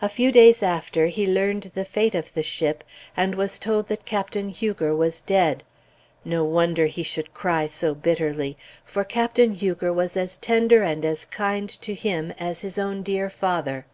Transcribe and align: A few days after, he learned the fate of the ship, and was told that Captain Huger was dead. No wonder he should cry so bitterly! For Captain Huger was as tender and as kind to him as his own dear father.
A 0.00 0.08
few 0.08 0.32
days 0.32 0.62
after, 0.62 1.08
he 1.08 1.26
learned 1.26 1.72
the 1.74 1.84
fate 1.84 2.14
of 2.14 2.32
the 2.32 2.42
ship, 2.42 2.82
and 3.14 3.34
was 3.34 3.58
told 3.58 3.88
that 3.88 4.06
Captain 4.06 4.48
Huger 4.48 4.96
was 4.96 5.20
dead. 5.20 5.62
No 6.24 6.42
wonder 6.42 6.86
he 6.86 7.02
should 7.02 7.34
cry 7.34 7.66
so 7.66 7.94
bitterly! 7.94 8.56
For 8.86 9.04
Captain 9.04 9.52
Huger 9.52 9.92
was 9.92 10.16
as 10.16 10.38
tender 10.38 10.82
and 10.82 11.04
as 11.04 11.26
kind 11.26 11.68
to 11.82 11.92
him 11.94 12.32
as 12.38 12.62
his 12.62 12.78
own 12.78 13.02
dear 13.02 13.28
father. 13.28 13.84